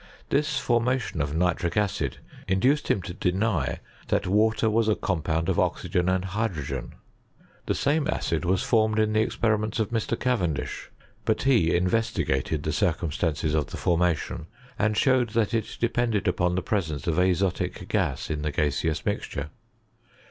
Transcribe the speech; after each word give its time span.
This 0.29 0.57
formation 0.57 1.21
of 1.21 1.35
nitric 1.35 1.77
acid 1.77 2.17
in 2.47 2.59
doced 2.59 2.87
him 2.87 3.03
to 3.03 3.13
deny 3.13 3.81
that 4.07 4.25
water 4.25 4.67
was 4.67 4.87
a 4.87 4.95
compound 4.95 5.47
of 5.47 5.57
tKygea 5.57 6.09
and 6.11 6.25
hydrogen. 6.25 6.95
The 7.67 7.75
same 7.75 8.07
acid 8.07 8.43
was 8.43 8.63
formed 8.63 8.95
BiaTOKT 8.95 8.99
or 8.99 9.03
CBEM^ 9.03 9.03
| 9.03 9.05
in 9.05 9.13
the 9.13 9.21
experiments 9.21 9.79
of 9.79 9.89
Mr. 9.91 10.19
Cavendish; 10.19 10.89
bat 11.23 11.43
be 11.45 11.75
in 11.75 11.87
vestigated 11.87 12.63
the 12.63 12.73
circumstances 12.73 13.53
of 13.53 13.67
the 13.67 13.77
formation, 13.77 14.47
and 14.79 14.97
showed 14.97 15.29
that 15.33 15.53
it 15.53 15.77
depended 15.79 16.27
upon 16.27 16.55
the 16.55 16.63
presence 16.63 17.05
of 17.05 17.19
azotic 17.19 17.87
vni 17.87 18.31
in 18.31 18.41
the 18.41 18.49
gaseous 18.51 19.05
mixture. 19.05 19.51